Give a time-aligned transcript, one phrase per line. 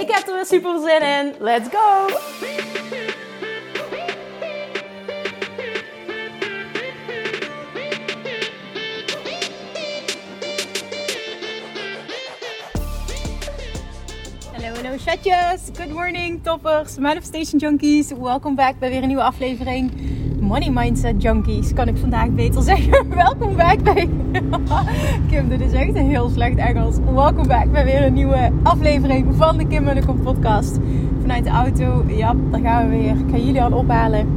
[0.00, 1.34] Ik heb er weer super zin in.
[1.38, 2.08] Let's go!
[14.52, 15.70] Hallo, chatjes.
[15.76, 18.12] Good morning toppers, manifestation junkies.
[18.12, 19.92] Welkom back bij weer een nieuwe aflevering.
[20.46, 23.08] Money Mindset Junkies, kan ik vandaag beter zeggen.
[23.14, 24.08] Welkom back bij...
[25.28, 26.96] Kim, dit is echt een heel slecht Engels.
[27.14, 30.78] Welkom back bij weer een nieuwe aflevering van de Kim Munnekom podcast.
[31.20, 33.10] Vanuit de auto, ja, daar gaan we weer.
[33.10, 34.28] Ik ga jullie al ophalen.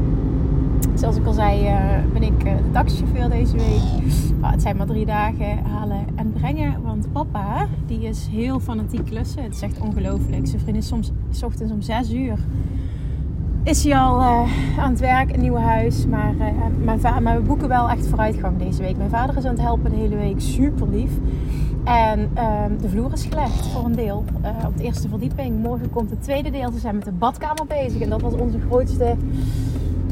[0.94, 4.04] Zoals ik al zei, uh, ben ik uh, de taxichauffeur deze week.
[4.42, 6.82] Oh, het zijn maar drie dagen halen en brengen.
[6.84, 9.44] Want papa, die is heel fanatiek klussen.
[9.44, 10.48] Het is echt ongelooflijk.
[10.48, 12.38] Zijn vriend is soms s ochtends om zes uur
[13.70, 16.06] is hij al uh, aan het werk, een nieuw huis.
[16.06, 16.46] Maar, uh,
[16.84, 18.98] mijn maar we boeken wel echt vooruitgang deze week.
[18.98, 21.12] Mijn vader is aan het helpen de hele week, super lief.
[21.84, 25.62] En uh, de vloer is gelegd voor een deel uh, op de eerste verdieping.
[25.62, 26.72] Morgen komt het tweede deel.
[26.72, 28.02] Ze zijn met de badkamer bezig.
[28.02, 29.16] En dat was onze grootste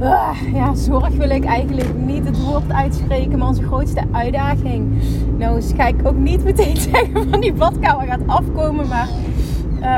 [0.01, 3.37] uh, ja, zorg, wil ik eigenlijk niet het woord uitspreken.
[3.37, 5.01] Maar onze grootste uitdaging.
[5.37, 8.87] Nou, dus ga ik ook niet meteen zeggen van die badkamer gaat afkomen.
[8.87, 9.07] Maar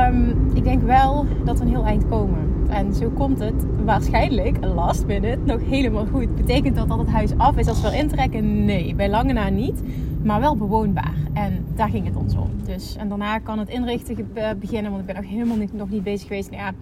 [0.08, 2.49] um, ik denk wel dat we een heel eind komen.
[2.70, 6.36] En zo komt het waarschijnlijk, last minute, nog helemaal goed.
[6.36, 8.64] Betekent dat dat het huis af is als we intrekken?
[8.64, 9.82] Nee, bij lange na niet.
[10.22, 11.14] Maar wel bewoonbaar.
[11.32, 12.50] En daar ging het ons om.
[12.64, 14.90] Dus, en daarna kan het inrichten beginnen.
[14.90, 16.50] Want ik ben nog helemaal niet, nog niet bezig geweest.
[16.50, 16.72] Nou ja,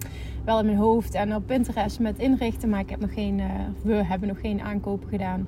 [0.45, 2.69] wel in mijn hoofd en op Pinterest met inrichten.
[2.69, 3.45] Maar ik heb nog geen, uh,
[3.81, 5.47] we hebben nog geen aankopen gedaan.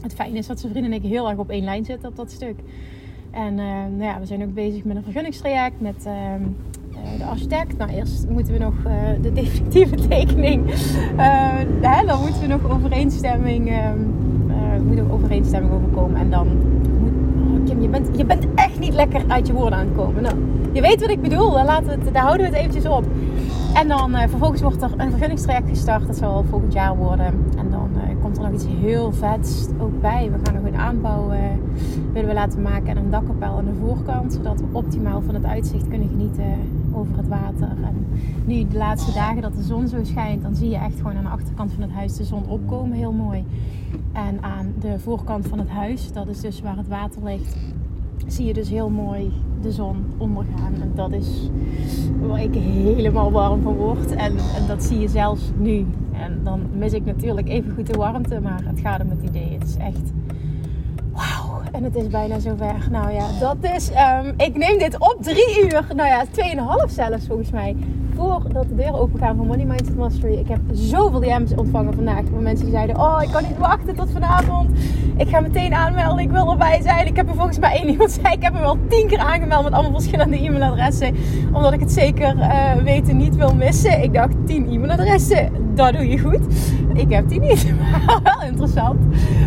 [0.00, 2.16] Het fijne is dat zijn vrienden en ik heel erg op één lijn zitten op
[2.16, 2.60] dat stuk.
[3.30, 5.80] En uh, nou ja, we zijn ook bezig met een vergunningstraject.
[5.80, 6.06] Met...
[6.06, 6.12] Uh,
[7.18, 7.78] de architect.
[7.78, 8.92] Nou, eerst moeten we nog uh,
[9.22, 10.70] de definitieve tekening.
[10.70, 10.76] Uh,
[11.80, 13.70] hè, dan moeten we nog overeenstemming.
[13.70, 13.76] Uh,
[14.86, 16.20] moet er overeenstemming overkomen.
[16.20, 16.46] En dan
[17.00, 17.12] moet.
[17.60, 20.22] Oh, Kim, je bent, je bent echt niet lekker uit je woorden aan het komen.
[20.22, 20.34] Nou,
[20.72, 21.52] je weet wat ik bedoel.
[21.52, 23.04] Laten we daar houden we het eventjes op.
[23.74, 26.06] En dan vervolgens wordt er een vergunningstraject gestart.
[26.06, 27.26] Dat zal volgend jaar worden.
[27.58, 27.90] En dan
[28.22, 30.30] komt er nog iets heel vets ook bij.
[30.32, 31.30] We gaan nog een aanbouw
[32.12, 34.32] willen we laten maken en een dakkapel aan de voorkant.
[34.32, 36.54] Zodat we optimaal van het uitzicht kunnen genieten
[36.94, 37.68] over het water.
[37.84, 38.06] En
[38.44, 41.24] nu de laatste dagen dat de zon zo schijnt, dan zie je echt gewoon aan
[41.24, 42.96] de achterkant van het huis de zon opkomen.
[42.96, 43.44] Heel mooi.
[44.12, 47.56] En aan de voorkant van het huis, dat is dus waar het water ligt,
[48.26, 49.32] zie je dus heel mooi
[49.62, 50.74] de zon ondergaan.
[50.80, 51.50] En dat is
[52.20, 54.10] waar ik helemaal warm van word.
[54.10, 55.86] En, en dat zie je zelfs nu.
[56.12, 59.52] En dan mis ik natuurlijk even goed de warmte, maar het gaat om het idee.
[59.52, 60.12] Het is echt.
[61.72, 62.74] En het is bijna zover.
[62.90, 63.90] Nou ja, dat is.
[63.90, 65.86] Um, ik neem dit op drie uur.
[65.94, 67.76] Nou ja, tweeënhalf zelfs volgens mij.
[68.14, 70.34] Voordat de deuren open gaan van Money Mindset Mastery.
[70.34, 72.22] Ik heb zoveel DM's ontvangen vandaag.
[72.32, 74.70] Van mensen die zeiden: Oh, ik kan niet wachten tot vanavond.
[75.16, 76.24] Ik ga meteen aanmelden.
[76.24, 77.06] Ik wil erbij zijn.
[77.06, 79.64] Ik heb er volgens mij één iemand zei: Ik heb me wel tien keer aangemeld
[79.64, 81.14] met allemaal verschillende e-mailadressen.
[81.52, 84.02] Omdat ik het zeker uh, weten niet wil missen.
[84.02, 85.50] Ik dacht: 10 e-mailadressen.
[85.74, 86.40] Dat doe je goed.
[86.94, 87.74] Ik heb die niet.
[88.22, 89.00] Wel interessant.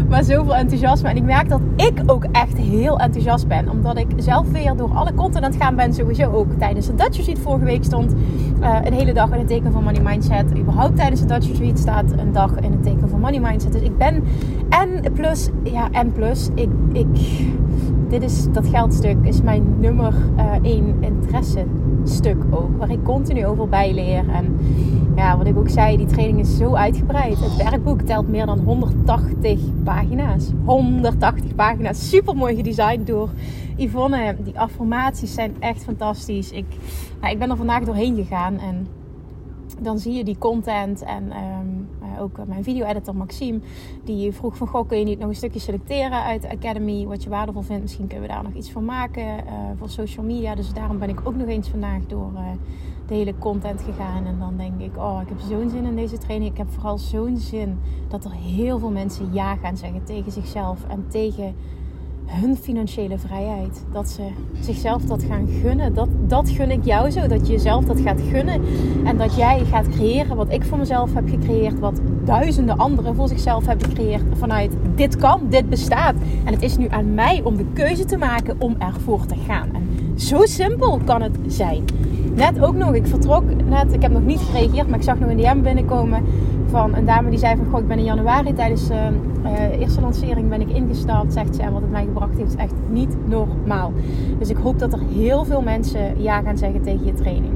[0.10, 1.10] Maar zoveel enthousiasme.
[1.10, 3.70] En ik merk dat ik ook echt heel enthousiast ben.
[3.70, 5.94] Omdat ik zelf weer door alle content aan het gaan ben.
[5.94, 8.14] Sowieso ook tijdens de Dutch Retreat vorige week stond
[8.62, 10.58] uh, een hele dag in het teken van Money Mindset.
[10.58, 13.72] Überhaupt tijdens de Dutch Retreat staat een dag in het teken van Money Mindset.
[13.72, 14.24] Dus ik ben
[14.70, 16.50] en plus, ja en plus.
[16.56, 17.08] Ik, ik,
[18.10, 21.66] dit is, dat geldstuk is mijn nummer uh, één interesse
[22.04, 22.78] stuk ook.
[22.78, 24.24] Waar ik continu over bijleer.
[24.30, 24.58] En
[25.16, 27.40] ja, wat ik ook zei, die training is zo uitgebreid.
[27.40, 30.52] Het werkboek telt meer dan 180 pagina's.
[30.66, 32.10] 180 pagina's.
[32.10, 33.30] Super mooi gedesigned door
[33.76, 34.36] Yvonne.
[34.44, 36.52] Die affirmaties zijn echt fantastisch.
[36.52, 36.66] Ik,
[37.22, 38.88] nou, ik ben er vandaag doorheen gegaan en
[39.82, 41.85] dan zie je die content en um,
[42.20, 43.60] ook mijn video-editor Maxime,
[44.04, 47.24] die vroeg van, goh, kun je niet nog een stukje selecteren uit de Academy, wat
[47.24, 47.82] je waardevol vindt.
[47.82, 50.56] Misschien kunnen we daar nog iets van maken uh, voor social media.
[50.56, 52.40] Dus daarom ben ik ook nog eens vandaag door uh,
[53.08, 54.26] de hele content gegaan.
[54.26, 56.52] En dan denk ik, oh, ik heb zo'n zin in deze training.
[56.52, 60.88] Ik heb vooral zo'n zin dat er heel veel mensen ja gaan zeggen tegen zichzelf
[60.88, 61.56] en tegen
[62.26, 63.86] hun financiële vrijheid.
[63.92, 64.22] Dat ze
[64.60, 65.94] zichzelf dat gaan gunnen.
[65.94, 67.28] Dat, dat gun ik jou zo.
[67.28, 68.62] Dat je jezelf dat gaat gunnen.
[69.06, 71.80] En dat jij gaat creëren wat ik voor mezelf heb gecreëerd.
[71.80, 74.24] Wat duizenden anderen voor zichzelf hebben gecreëerd.
[74.38, 76.16] Vanuit dit kan, dit bestaat.
[76.46, 79.70] En het is nu aan mij om de keuze te maken om ervoor te gaan.
[79.74, 81.86] En zo simpel kan het zijn.
[82.34, 85.30] net ook nog, ik vertrok net, ik heb nog niet gereageerd, maar ik zag nog
[85.30, 86.24] een DM binnenkomen
[86.76, 89.10] van een dame die zei van, goh, ik ben in januari tijdens de
[89.44, 92.54] uh, uh, eerste lancering ben ik ingestapt, zegt ze, en wat het mij gebracht heeft
[92.54, 93.94] is echt niet normaal.
[94.40, 97.54] Dus ik hoop dat er heel veel mensen ja gaan zeggen tegen je training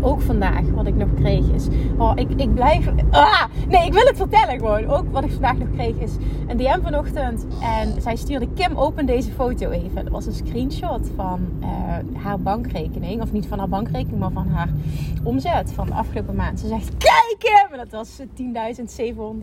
[0.00, 1.66] ook vandaag, wat ik nog kreeg, is.
[1.98, 2.88] Oh, ik, ik blijf.
[3.10, 4.86] Ah, nee, ik wil het vertellen gewoon.
[4.86, 6.16] Ook wat ik vandaag nog kreeg, is
[6.46, 7.46] een DM vanochtend.
[7.60, 10.04] En zij stuurde Kim, open deze foto even.
[10.04, 11.66] Dat was een screenshot van uh,
[12.22, 13.22] haar bankrekening.
[13.22, 14.68] Of niet van haar bankrekening, maar van haar
[15.22, 16.60] omzet van de afgelopen maand.
[16.60, 17.72] Ze zegt: Kijk, Kim!
[17.72, 18.20] En dat was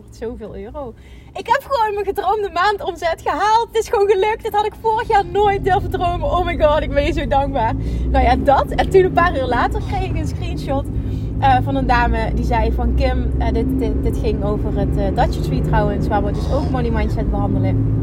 [0.04, 0.94] 10.700 zoveel euro.
[1.36, 3.68] Ik heb gewoon mijn gedroomde maandomzet gehaald.
[3.72, 4.42] Het is gewoon gelukt.
[4.42, 6.30] Dit had ik vorig jaar nooit durven dromen.
[6.30, 7.74] Oh my god, ik ben je zo dankbaar.
[8.10, 8.66] Nou ja, dat.
[8.68, 10.84] En toen een paar uur later kreeg ik een screenshot
[11.40, 13.66] uh, van een dame die zei van Kim, uh, dit,
[14.02, 17.94] dit, ging over het uh, Dutch trouwens, waar we dus ook money mindset behandelen.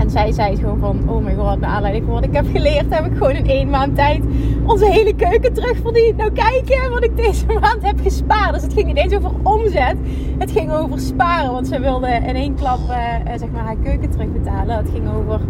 [0.00, 2.94] En zij zei gewoon van, oh my god, naar aanleiding van wat ik heb geleerd,
[2.94, 4.22] heb ik gewoon in één maand tijd
[4.66, 6.16] onze hele keuken terugverdiend.
[6.16, 8.52] Nou kijk wat ik deze maand heb gespaard.
[8.54, 9.96] Dus het ging niet eens over omzet,
[10.38, 11.52] het ging over sparen.
[11.52, 14.76] Want zij wilde in één klap uh, zeg maar haar keuken terugbetalen.
[14.76, 15.40] Het ging over,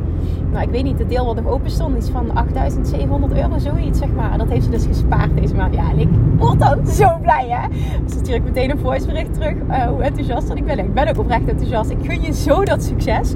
[0.51, 3.99] nou ik weet niet, het deel wat nog open stond, iets van 8700 euro, zoiets
[3.99, 4.39] zeg maar.
[4.39, 5.75] Dat heeft ze dus gespaard deze maand.
[5.75, 6.09] Ja, en ik
[6.39, 7.69] word dan zo blij hè.
[8.05, 10.79] Dus stuur ik meteen een voicebericht terug, uh, hoe enthousiast dat ik ben.
[10.79, 11.91] Ik ben ook oprecht enthousiast.
[11.91, 13.35] Ik gun je zo dat succes.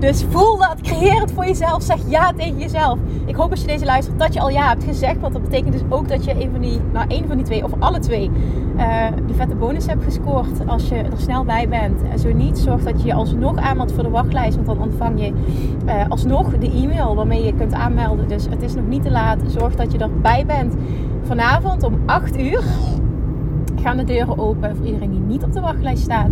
[0.00, 1.82] Dus voel dat, creëer het voor jezelf.
[1.82, 2.98] Zeg ja tegen jezelf.
[3.26, 5.20] Ik hoop als je deze luistert dat je al ja hebt gezegd.
[5.20, 7.64] Want dat betekent dus ook dat je een van die, nou één van die twee
[7.64, 8.30] of alle twee,
[8.76, 10.66] uh, die vette bonus hebt gescoord.
[10.66, 12.02] Als je er snel bij bent.
[12.12, 14.54] En zo niet, zorg dat je je alsnog aanmeldt voor de wachtlijst.
[14.54, 15.32] Want dan ontvang je
[15.86, 18.28] uh, alsnog de e-mail waarmee je kunt aanmelden.
[18.28, 19.38] Dus het is nog niet te laat.
[19.46, 20.74] Zorg dat je erbij bent.
[21.22, 22.62] Vanavond om 8 uur
[23.82, 26.30] gaan de deuren open voor iedereen die niet op de wachtlijst staat.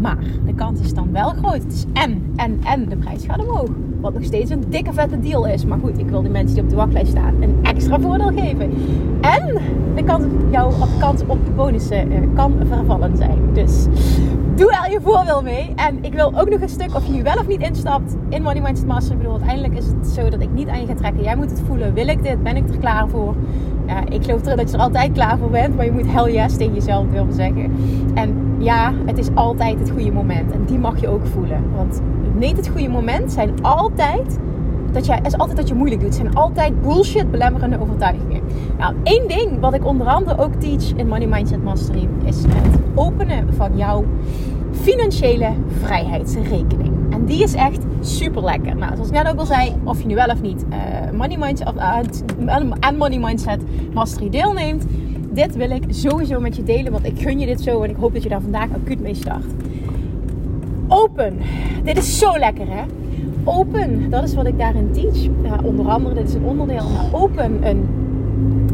[0.00, 1.62] Maar de kans is dan wel groot.
[1.62, 3.70] Het is en, en, en de prijs gaat omhoog.
[4.00, 5.64] Wat nog steeds een dikke vette deal is.
[5.64, 8.72] Maar goed, ik wil de mensen die op de wachtlijst staan een extra voordeel geven.
[9.20, 9.60] En
[9.94, 13.38] de kans, jouw kans op de bonussen uh, kan vervallen zijn.
[13.52, 13.86] Dus
[14.56, 15.72] doe er je voordeel mee.
[15.76, 18.62] En ik wil ook nog een stuk of je wel of niet instapt in Money
[18.62, 19.12] Mindset Master.
[19.12, 21.22] Ik bedoel, uiteindelijk is het zo dat ik niet aan je ga trekken.
[21.22, 21.94] Jij moet het voelen.
[21.94, 22.42] Wil ik dit?
[22.42, 23.34] Ben ik er klaar voor?
[23.86, 25.76] Ja, ik geloof erin dat je er altijd klaar voor bent.
[25.76, 27.72] Maar je moet hell yes tegen jezelf durven zeggen.
[28.14, 30.52] En ja, het is altijd het goede moment.
[30.52, 31.62] En die mag je ook voelen.
[31.76, 32.00] Want
[32.38, 34.38] niet het goede moment zijn altijd
[34.92, 36.16] dat jij, is altijd dat je moeilijk doet.
[36.16, 38.42] Het zijn altijd bullshit belemmerende overtuigingen.
[38.78, 42.80] Nou, één ding wat ik onder andere ook teach in Money Mindset Mastery is het
[42.94, 44.04] openen van jouw
[44.72, 45.52] financiële
[45.82, 46.92] vrijheidsrekening.
[47.10, 48.76] En die is echt super lekker.
[48.76, 50.76] Nou, zoals ik net ook al zei, of je nu wel of niet uh,
[51.18, 51.76] Money Mindset of,
[52.80, 53.62] aan Money Mindset
[53.92, 54.84] Mastery deelneemt,
[55.30, 57.96] dit wil ik sowieso met je delen, want ik gun je dit zo en ik
[57.96, 59.44] hoop dat je daar vandaag acuut mee start.
[60.88, 61.38] Open.
[61.84, 62.82] Dit is zo lekker hè.
[63.44, 65.28] Open, dat is wat ik daarin teach.
[65.62, 66.88] Onder andere, dit is een onderdeel.
[66.88, 67.88] Maar open een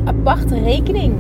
[0.05, 1.15] aparte rekening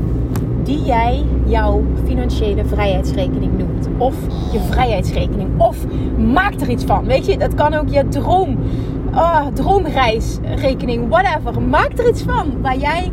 [0.63, 3.89] die jij jouw financiële vrijheidsrekening noemt.
[3.99, 4.15] Of
[4.53, 5.61] je vrijheidsrekening.
[5.61, 5.87] Of
[6.33, 7.05] maak er iets van.
[7.05, 8.59] Weet je, dat kan ook je droom,
[9.15, 11.63] oh, droomreisrekening, whatever.
[11.63, 13.13] Maak er iets van waar jij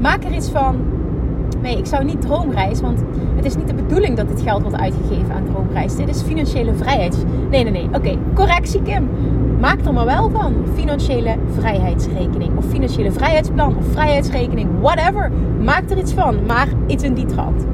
[0.00, 0.76] Maak er iets van.
[1.62, 3.02] Nee, ik zou niet droomreis, want
[3.36, 5.96] het is niet de bedoeling dat dit geld wordt uitgegeven aan droomreis.
[5.96, 7.24] Dit is financiële vrijheid.
[7.50, 7.88] Nee, nee, nee.
[7.94, 9.08] Oké, correctie Kim.
[9.60, 10.54] Maak er maar wel van.
[10.74, 12.56] Financiële vrijheidsrekening.
[12.56, 13.76] Of financiële vrijheidsplan.
[13.76, 14.68] Of vrijheidsrekening.
[14.80, 15.30] Whatever.
[15.64, 16.36] Maak er iets van.
[16.46, 17.66] Maar iets in die trant.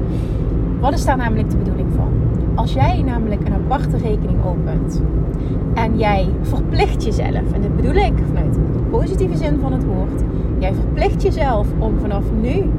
[0.79, 2.11] Wat is daar namelijk de bedoeling van?
[2.55, 5.01] Als jij namelijk een aparte rekening opent.
[5.73, 7.51] En jij verplicht jezelf.
[7.53, 10.23] En dat bedoel ik vanuit de positieve zin van het woord
[10.59, 12.69] Jij verplicht jezelf om vanaf nu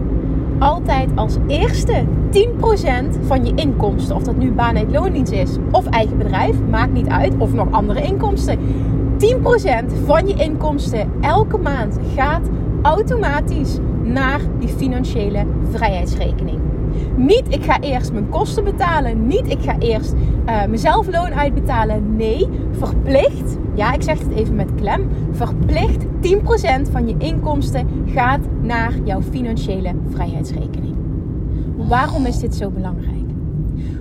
[0.59, 5.87] altijd als eerste 10% van je inkomsten, of dat nu baan uit loondienst is of
[5.87, 8.59] eigen bedrijf, maakt niet uit, of nog andere inkomsten.
[8.59, 8.61] 10%
[10.05, 12.49] van je inkomsten elke maand gaat
[12.83, 16.68] automatisch naar die financiële vrijheidsrekening.
[17.19, 19.27] Niet ik ga eerst mijn kosten betalen.
[19.27, 20.15] Niet ik ga eerst
[20.47, 22.17] uh, mezelf loon uitbetalen.
[22.17, 23.57] Nee, verplicht.
[23.75, 25.09] Ja, ik zeg het even met klem.
[25.31, 26.09] Verplicht 10%
[26.91, 30.95] van je inkomsten gaat naar jouw financiële vrijheidsrekening.
[31.77, 33.17] Waarom is dit zo belangrijk?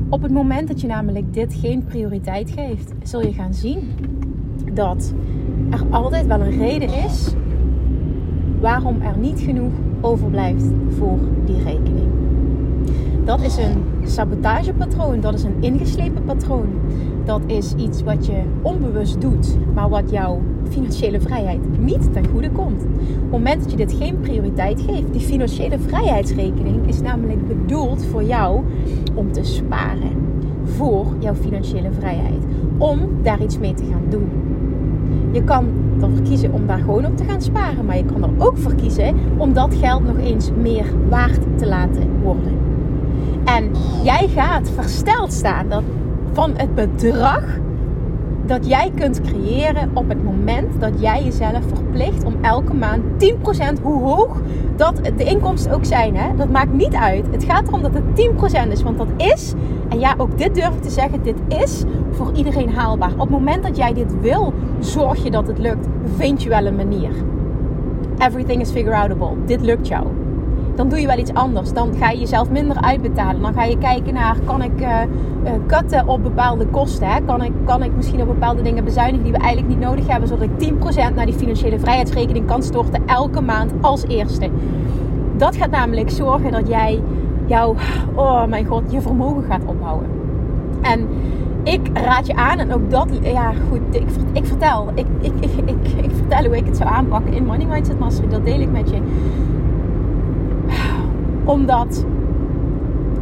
[0.09, 3.91] Op het moment dat je namelijk dit geen prioriteit geeft, zul je gaan zien
[4.73, 5.13] dat
[5.69, 7.33] er altijd wel een reden is
[8.59, 9.71] waarom er niet genoeg
[10.01, 10.65] overblijft
[10.97, 12.16] voor die rekening.
[13.27, 16.67] Dat is een sabotagepatroon, dat is een ingeslepen patroon.
[17.25, 22.51] Dat is iets wat je onbewust doet, maar wat jouw financiële vrijheid niet ten goede
[22.51, 22.83] komt.
[22.83, 22.89] Op
[23.21, 28.23] het moment dat je dit geen prioriteit geeft, die financiële vrijheidsrekening is namelijk bedoeld voor
[28.23, 28.63] jou
[29.13, 30.11] om te sparen
[30.63, 32.43] voor jouw financiële vrijheid.
[32.77, 34.29] Om daar iets mee te gaan doen.
[35.31, 35.65] Je kan
[36.01, 37.85] ervoor kiezen om daar gewoon op te gaan sparen.
[37.85, 41.67] Maar je kan er ook voor kiezen om dat geld nog eens meer waard te
[41.67, 42.66] laten worden.
[43.47, 43.71] En
[44.03, 45.83] jij gaat versteld staan dat
[46.33, 47.43] van het bedrag
[48.45, 53.03] dat jij kunt creëren op het moment dat jij jezelf verplicht om elke maand
[53.77, 54.41] 10%, hoe hoog
[54.75, 56.35] dat de inkomsten ook zijn, hè?
[56.35, 57.25] dat maakt niet uit.
[57.31, 58.29] Het gaat erom dat het
[58.67, 59.53] 10% is, want dat is,
[59.89, 63.11] en ja, ook dit durf ik te zeggen, dit is voor iedereen haalbaar.
[63.11, 66.65] Op het moment dat jij dit wil, zorg je dat het lukt, vind je wel
[66.65, 67.11] een manier.
[68.17, 69.45] Everything is figure outable.
[69.45, 70.07] Dit lukt jou
[70.77, 71.73] dan doe je wel iets anders.
[71.73, 73.41] Dan ga je jezelf minder uitbetalen.
[73.41, 77.07] Dan ga je kijken naar, kan ik uh, op bepaalde kosten?
[77.07, 77.21] Hè?
[77.25, 80.27] Kan, ik, kan ik misschien op bepaalde dingen bezuinigen die we eigenlijk niet nodig hebben,
[80.27, 80.71] zodat ik
[81.11, 84.49] 10% naar die financiële vrijheidsrekening kan storten elke maand als eerste.
[85.37, 87.01] Dat gaat namelijk zorgen dat jij
[87.45, 87.75] jouw,
[88.15, 90.05] oh mijn god, je vermogen gaat opbouwen.
[90.81, 91.07] En
[91.63, 95.51] ik raad je aan, en ook dat, ja goed, ik, ik vertel, ik, ik, ik,
[95.65, 98.71] ik, ik vertel hoe ik het zou aanpakken in Money Mindset Mastery, dat deel ik
[98.71, 98.97] met je
[101.47, 102.05] om dat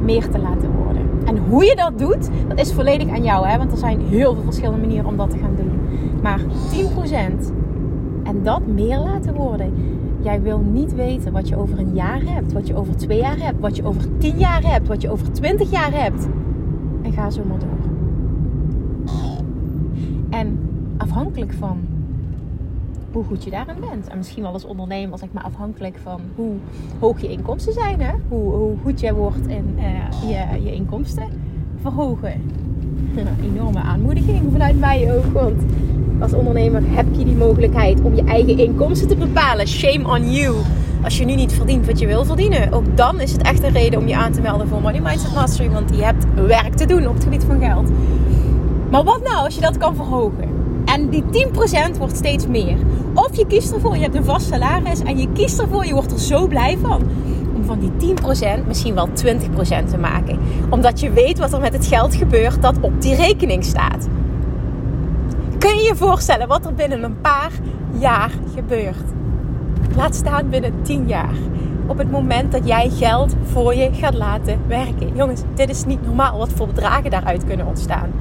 [0.01, 1.01] meer te laten worden.
[1.25, 3.47] En hoe je dat doet, dat is volledig aan jou.
[3.47, 3.57] Hè?
[3.57, 5.71] Want er zijn heel veel verschillende manieren om dat te gaan doen.
[6.21, 6.43] Maar 10%
[8.23, 9.73] en dat meer laten worden.
[10.21, 13.39] Jij wil niet weten wat je over een jaar hebt, wat je over twee jaar
[13.39, 16.27] hebt, wat je over tien jaar hebt, wat je over twintig jaar hebt.
[17.01, 17.69] En ga zo maar door.
[20.29, 20.59] En
[20.97, 21.77] afhankelijk van
[23.15, 24.07] hoe goed je daarin bent.
[24.07, 26.53] En misschien wel als ondernemer, zeg maar, afhankelijk van hoe
[26.99, 28.01] hoog je inkomsten zijn.
[28.01, 28.11] Hè?
[28.27, 31.27] Hoe, hoe goed jij wordt in uh, je, je inkomsten
[31.81, 32.41] verhogen.
[33.15, 35.25] Een enorme aanmoediging vanuit mij ook.
[35.33, 35.63] Want
[36.19, 39.67] als ondernemer heb je die mogelijkheid om je eigen inkomsten te bepalen.
[39.67, 40.55] Shame on you.
[41.03, 42.71] Als je nu niet verdient wat je wil verdienen.
[42.71, 45.33] Ook dan is het echt een reden om je aan te melden voor Money Mindset
[45.33, 45.69] Mastery.
[45.69, 47.89] Want je hebt werk te doen op het gebied van geld.
[48.89, 50.54] Maar wat nou als je dat kan verhogen?
[50.95, 51.23] En die
[51.93, 52.77] 10% wordt steeds meer.
[53.13, 56.11] Of je kiest ervoor, je hebt een vast salaris en je kiest ervoor, je wordt
[56.11, 57.01] er zo blij van.
[57.55, 58.15] Om van die
[58.61, 59.11] 10% misschien wel 20%
[59.89, 60.39] te maken.
[60.69, 64.07] Omdat je weet wat er met het geld gebeurt dat op die rekening staat.
[65.57, 67.51] Kun je je voorstellen wat er binnen een paar
[67.97, 69.03] jaar gebeurt?
[69.95, 71.35] Laat staan binnen 10 jaar.
[71.87, 75.15] Op het moment dat jij geld voor je gaat laten werken.
[75.15, 78.11] Jongens, dit is niet normaal wat voor bedragen daaruit kunnen ontstaan.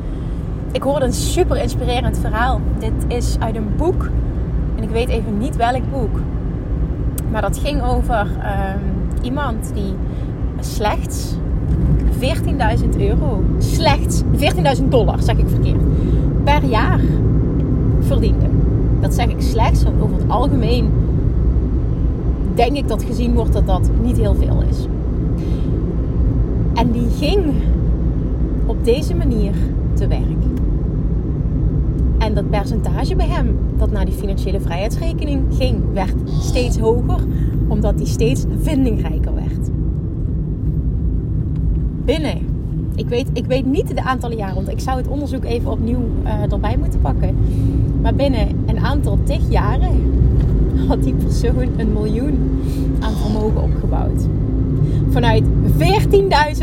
[0.74, 2.60] Ik hoorde een super inspirerend verhaal.
[2.78, 4.10] Dit is uit een boek.
[4.76, 6.20] En ik weet even niet welk boek.
[7.30, 8.78] Maar dat ging over ehm,
[9.22, 9.94] iemand die
[10.60, 11.34] slechts
[12.20, 14.22] 14.000 euro, slechts
[14.80, 15.80] 14.000 dollar, zeg ik verkeerd,
[16.44, 17.00] per jaar
[18.00, 18.46] verdiende.
[19.00, 20.90] Dat zeg ik slechts, want over het algemeen
[22.54, 24.86] denk ik dat gezien wordt dat dat niet heel veel is.
[26.74, 27.44] En die ging
[28.66, 29.52] op deze manier
[29.94, 30.53] te werk.
[32.24, 37.18] En dat percentage bij hem dat naar die financiële vrijheidsrekening ging, werd steeds hoger,
[37.68, 39.70] omdat hij steeds vindingrijker werd.
[42.04, 42.38] Binnen,
[42.94, 46.00] ik weet, ik weet niet de aantallen jaren, want ik zou het onderzoek even opnieuw
[46.24, 47.36] uh, erbij moeten pakken.
[48.02, 50.12] Maar binnen een aantal tig jaren
[50.88, 52.60] had die persoon een miljoen
[53.00, 54.26] aan vermogen opgebouwd.
[55.10, 55.44] Vanuit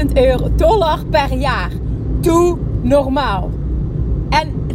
[0.05, 1.71] 14.000 euro dollar per jaar.
[2.19, 3.49] Doe normaal.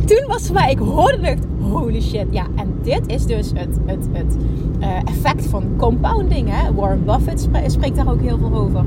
[0.07, 1.39] En toen was voor mij, ik hoorde het,
[1.71, 2.27] holy shit.
[2.31, 4.37] Ja, en dit is dus het, het, het
[4.81, 6.49] uh, effect van compounding.
[6.51, 6.75] Hè?
[6.75, 8.85] Warren Buffett spreekt daar ook heel veel over.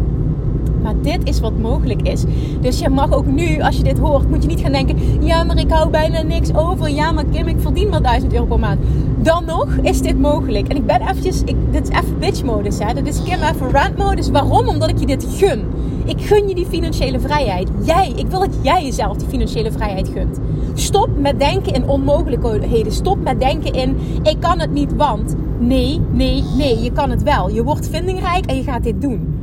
[0.81, 2.23] Maar dit is wat mogelijk is.
[2.61, 5.43] Dus je mag ook nu, als je dit hoort, moet je niet gaan denken: ja,
[5.43, 6.89] maar ik hou bijna niks over.
[6.89, 8.79] Ja, maar Kim, ik verdien maar 1000 euro per maand.
[9.17, 10.67] Dan nog is dit mogelijk.
[10.67, 12.79] En ik ben eventjes, ik, dit is even bitch modus.
[12.79, 12.93] Hè?
[12.93, 14.29] Dit is Kim even rant modus.
[14.29, 14.67] Waarom?
[14.67, 15.63] Omdat ik je dit gun.
[16.05, 17.69] Ik gun je die financiële vrijheid.
[17.83, 20.39] Jij, ik wil dat jij jezelf die financiële vrijheid gunt.
[20.79, 22.91] Stop met denken in onmogelijkheden.
[22.91, 25.35] Stop met denken in ik kan het niet, want.
[25.59, 27.49] Nee, nee, nee, je kan het wel.
[27.49, 29.33] Je wordt vindingrijk en je gaat dit doen.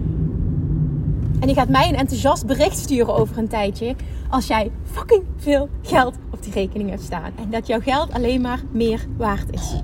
[1.40, 3.94] En je gaat mij een enthousiast bericht sturen over een tijdje.
[4.30, 7.32] Als jij fucking veel geld op die rekening hebt staan.
[7.42, 9.82] En dat jouw geld alleen maar meer waard is.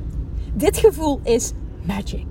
[0.54, 2.26] Dit gevoel is magic.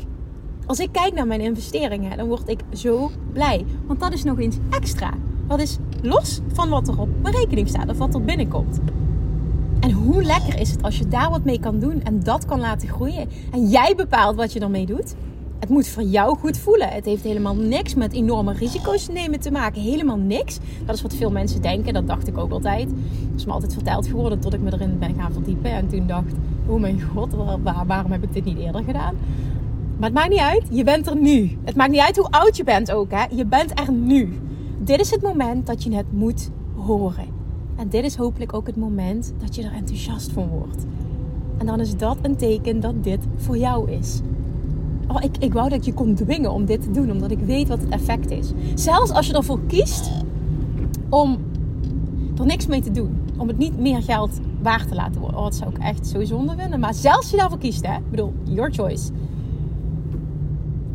[0.65, 3.65] Als ik kijk naar mijn investeringen, dan word ik zo blij.
[3.87, 5.13] Want dat is nog eens extra.
[5.47, 8.79] Dat is los van wat er op mijn rekening staat of wat er binnenkomt.
[9.81, 12.59] En hoe lekker is het als je daar wat mee kan doen en dat kan
[12.59, 13.29] laten groeien.
[13.51, 15.15] En jij bepaalt wat je ermee doet.
[15.59, 16.89] Het moet voor jou goed voelen.
[16.89, 19.81] Het heeft helemaal niks met enorme risico's nemen te maken.
[19.81, 20.59] Helemaal niks.
[20.85, 21.93] Dat is wat veel mensen denken.
[21.93, 22.89] Dat dacht ik ook altijd.
[23.29, 25.71] Dat is me altijd verteld geworden tot ik me erin ben gaan verdiepen.
[25.71, 26.33] En toen dacht,
[26.67, 27.33] oh mijn god,
[27.63, 29.15] waar, waarom heb ik dit niet eerder gedaan?
[29.97, 30.63] Maar het maakt niet uit.
[30.69, 31.57] Je bent er nu.
[31.63, 33.11] Het maakt niet uit hoe oud je bent ook.
[33.11, 33.25] Hè?
[33.35, 34.39] Je bent er nu.
[34.79, 37.40] Dit is het moment dat je het moet horen.
[37.81, 40.85] En dit is hopelijk ook het moment dat je er enthousiast van wordt.
[41.57, 44.19] En dan is dat een teken dat dit voor jou is.
[45.07, 47.67] Oh, ik, ik wou dat je kon dwingen om dit te doen, omdat ik weet
[47.67, 48.51] wat het effect is.
[48.75, 50.11] Zelfs als je ervoor kiest
[51.09, 51.37] om
[52.39, 53.17] er niks mee te doen.
[53.37, 55.37] Om het niet meer geld waard te laten worden.
[55.37, 56.79] Oh, dat zou ik echt zo zonde vinden.
[56.79, 57.95] Maar zelfs als je daarvoor kiest, hè.
[57.95, 59.11] Ik bedoel, your choice.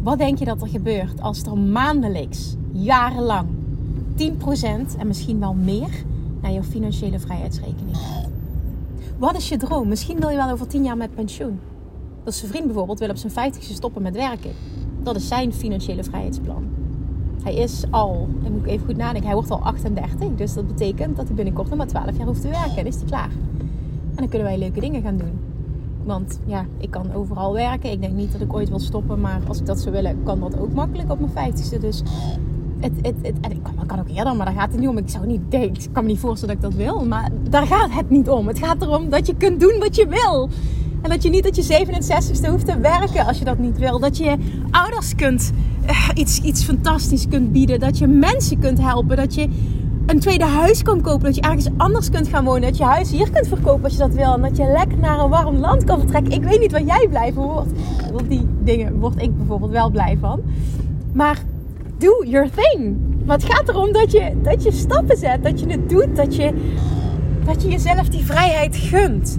[0.02, 3.48] Wat denk je dat er gebeurt als er maandelijks, jarenlang,
[4.16, 4.22] 10%
[4.98, 6.04] en misschien wel meer
[6.46, 7.96] naar je financiële vrijheidsrekening?
[9.18, 9.88] Wat is je droom?
[9.88, 11.60] Misschien wil je wel over 10 jaar met pensioen.
[12.24, 14.50] Dat zijn vriend bijvoorbeeld wil op zijn 50ste stoppen met werken.
[15.02, 16.64] Dat is zijn financiële vrijheidsplan.
[17.42, 20.28] Hij is al, en moet ik even goed nadenken, hij wordt al 38.
[20.36, 22.76] Dus dat betekent dat hij binnenkort nog maar 12 jaar hoeft te werken.
[22.76, 23.30] En is hij klaar.
[24.10, 25.38] En dan kunnen wij leuke dingen gaan doen.
[26.04, 27.90] Want ja, ik kan overal werken.
[27.90, 29.20] Ik denk niet dat ik ooit wil stoppen.
[29.20, 31.80] Maar als ik dat zou willen, kan dat ook makkelijk op mijn 50ste.
[31.80, 32.02] Dus
[32.86, 34.98] het, het, het, en ik kan, ook eerder, maar daar gaat het niet om.
[34.98, 37.04] Ik zou niet ik kan me niet voorstellen dat ik dat wil.
[37.06, 38.46] Maar daar gaat het niet om.
[38.48, 40.48] Het gaat erom dat je kunt doen wat je wil.
[41.02, 43.98] En dat je niet dat je 67ste hoeft te werken als je dat niet wil.
[43.98, 44.36] Dat je
[44.70, 45.52] ouders kunt
[45.86, 47.80] uh, iets, iets fantastisch kunt bieden.
[47.80, 49.16] Dat je mensen kunt helpen.
[49.16, 49.48] Dat je
[50.06, 51.24] een tweede huis kan kopen.
[51.24, 52.62] Dat je ergens anders kunt gaan wonen.
[52.62, 54.32] Dat je huis hier kunt verkopen als je dat wil.
[54.32, 56.32] En dat je lekker naar een warm land kan vertrekken.
[56.32, 57.70] Ik weet niet waar jij blij van wordt.
[58.12, 60.40] Want die dingen word ik bijvoorbeeld wel blij van.
[61.12, 61.42] Maar
[61.98, 62.96] do your thing.
[63.24, 65.42] Maar het gaat erom dat je, dat je stappen zet.
[65.42, 66.16] Dat je het doet.
[66.16, 66.52] Dat je,
[67.44, 69.38] dat je jezelf die vrijheid gunt.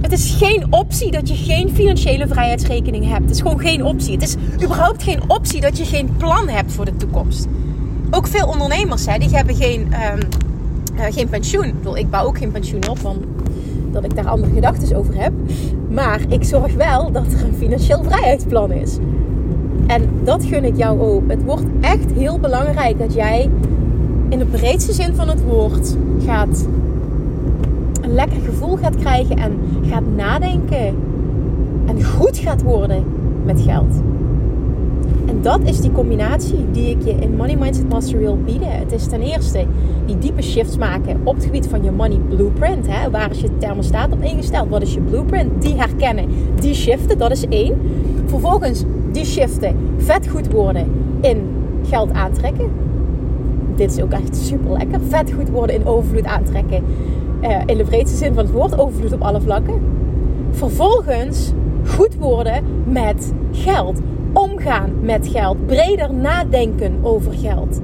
[0.00, 3.22] Het is geen optie dat je geen financiële vrijheidsrekening hebt.
[3.22, 4.12] Het is gewoon geen optie.
[4.12, 7.46] Het is überhaupt geen optie dat je geen plan hebt voor de toekomst.
[8.10, 10.18] Ook veel ondernemers, hè, die hebben geen, um,
[10.94, 11.64] uh, geen pensioen.
[11.64, 13.24] Ik, bedoel, bouw ook geen pensioen op, want
[13.92, 15.32] dat ik daar andere gedachten over heb.
[15.90, 18.96] Maar ik zorg wel dat er een financieel vrijheidsplan is.
[19.86, 21.22] En dat gun ik jou ook.
[21.30, 23.50] Het wordt echt heel belangrijk dat jij
[24.28, 26.66] in de breedste zin van het woord gaat
[28.00, 30.94] een lekker gevoel gaat krijgen en gaat nadenken
[31.86, 33.04] en goed gaat worden
[33.44, 34.00] met geld.
[35.26, 38.78] En dat is die combinatie die ik je in Money Mindset Mastery wil bieden.
[38.78, 39.66] Het is ten eerste
[40.06, 42.86] die diepe shifts maken op het gebied van je money blueprint.
[42.88, 43.10] Hè?
[43.10, 44.68] Waar is je thermostaat op ingesteld?
[44.68, 45.62] Wat is je blueprint?
[45.62, 46.28] Die herkennen,
[46.60, 47.74] die shiften, dat is één.
[48.34, 51.38] Vervolgens die shiften, vet goed worden in
[51.86, 52.70] geld aantrekken.
[53.76, 55.00] Dit is ook echt super lekker.
[55.08, 56.84] Vet goed worden in overvloed aantrekken
[57.42, 59.80] uh, in de breedste zin van het woord overvloed op alle vlakken.
[60.50, 61.52] Vervolgens
[61.86, 64.00] goed worden met geld.
[64.32, 65.66] Omgaan met geld.
[65.66, 67.80] Breder nadenken over geld.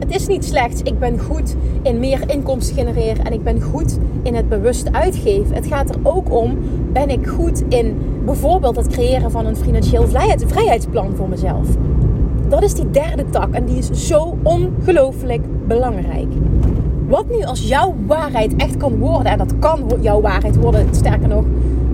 [0.00, 3.98] Het is niet slechts, ik ben goed in meer inkomsten genereren en ik ben goed
[4.22, 5.54] in het bewust uitgeven.
[5.54, 6.58] Het gaat er ook om,
[6.92, 10.06] ben ik goed in bijvoorbeeld het creëren van een financieel
[10.46, 11.68] vrijheidsplan voor mezelf.
[12.48, 16.28] Dat is die derde tak en die is zo ongelooflijk belangrijk.
[17.08, 19.32] Wat nu als jouw waarheid echt kan worden?
[19.32, 20.94] En dat kan jouw waarheid worden.
[20.94, 21.44] Sterker nog,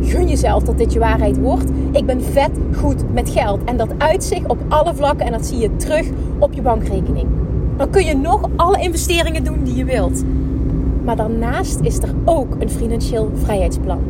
[0.00, 1.70] gun jezelf dat dit je waarheid wordt.
[1.90, 3.64] Ik ben vet goed met geld.
[3.64, 5.26] En dat uit zich op alle vlakken.
[5.26, 6.06] En dat zie je terug
[6.38, 7.26] op je bankrekening.
[7.76, 10.24] Dan kun je nog alle investeringen doen die je wilt.
[11.04, 14.00] Maar daarnaast is er ook een financieel vrijheidsplan.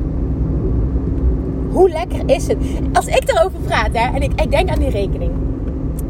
[1.71, 2.59] Hoe lekker is het?
[2.93, 5.33] Als ik erover praat hè, en ik, ik denk aan die rekening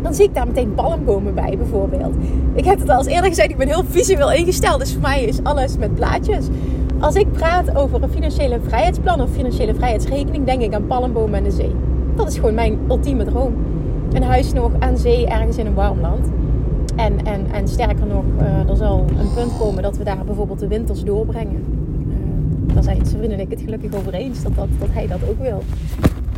[0.07, 2.15] dan zie ik daar meteen palmbomen bij bijvoorbeeld.
[2.55, 4.79] Ik heb het al eens eerder gezegd, ik ben heel visueel ingesteld.
[4.79, 6.47] Dus voor mij is alles met plaatjes.
[7.01, 11.45] Als ik praat over een financiële vrijheidsplan of financiële vrijheidsrekening, denk ik aan palmbomen en
[11.45, 11.75] de zee.
[12.17, 13.55] Dat is gewoon mijn ultieme droom.
[14.13, 16.29] Een huis nog aan zee, ergens in een warm land.
[16.97, 20.59] En, en, en sterker nog, uh, er zal een punt komen dat we daar bijvoorbeeld
[20.59, 21.65] de winters doorbrengen.
[22.09, 25.07] Uh, daar zijn zijn vrienden en ik het gelukkig over eens dat, dat, dat hij
[25.07, 25.63] dat ook wil.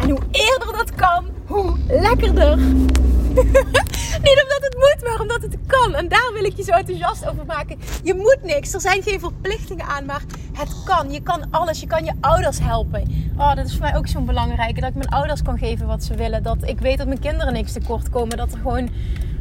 [0.01, 2.57] En hoe eerder dat kan, hoe lekkerder.
[4.27, 5.95] Niet omdat het moet, maar omdat het kan.
[5.95, 7.79] En daar wil ik je zo enthousiast over maken.
[8.03, 8.75] Je moet niks.
[8.75, 11.13] Er zijn geen verplichtingen aan, maar het kan.
[11.13, 11.81] Je kan alles.
[11.81, 13.31] Je kan je ouders helpen.
[13.37, 14.81] Oh, dat is voor mij ook zo'n belangrijke.
[14.81, 16.43] Dat ik mijn ouders kan geven wat ze willen.
[16.43, 18.37] Dat ik weet dat mijn kinderen niks tekort komen.
[18.37, 18.89] Dat er gewoon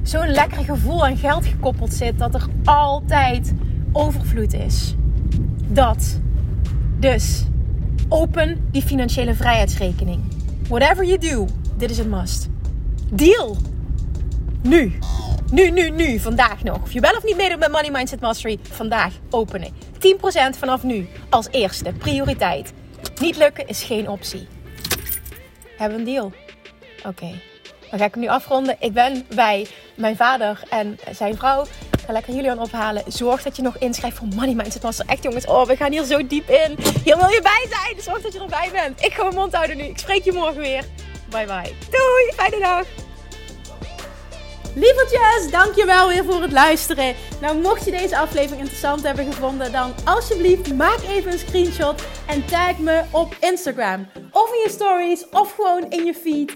[0.04, 2.20] zo'n lekker gevoel aan geld gekoppeld zit.
[2.20, 3.54] Dat er altijd
[3.92, 4.96] overvloed is.
[5.68, 6.20] Dat.
[7.00, 7.44] Dus,
[8.10, 10.22] open die financiële vrijheidsrekening.
[10.68, 12.48] Whatever you do, dit is een must.
[13.12, 13.58] Deal!
[14.62, 14.98] Nu.
[15.52, 16.20] Nu, nu, nu.
[16.20, 16.82] Vandaag nog.
[16.82, 18.60] Of je wel of niet meedoet met Money Mindset Mastery.
[18.62, 19.70] Vandaag openen.
[20.54, 21.08] 10% vanaf nu.
[21.30, 21.94] Als eerste.
[21.98, 22.74] Prioriteit.
[23.22, 24.48] Niet lukken is geen optie.
[25.78, 26.32] Hebben een deal?
[27.06, 27.32] Oké.
[27.90, 28.76] Dan ga ik hem nu afronden.
[28.80, 31.66] Ik ben bij mijn vader en zijn vrouw.
[32.06, 33.04] Ga lekker Julian ophalen.
[33.08, 35.06] Zorg dat je nog inschrijft voor Money Mindset Master.
[35.08, 36.78] Echt jongens, oh, we gaan hier zo diep in.
[37.04, 38.02] Hier wil je bij zijn.
[38.02, 39.04] Zorg dat je erbij bent.
[39.04, 39.84] Ik ga mijn mond houden nu.
[39.84, 40.84] Ik spreek je morgen weer.
[41.30, 41.74] Bye bye.
[41.90, 42.86] Doei, fijne dag.
[44.76, 47.16] Lievertjes, dankjewel weer voor het luisteren.
[47.42, 52.46] Nou, mocht je deze aflevering interessant hebben gevonden, dan alsjeblieft maak even een screenshot en
[52.46, 54.08] tag me op Instagram.
[54.32, 56.56] Of in je stories, of gewoon in je feed.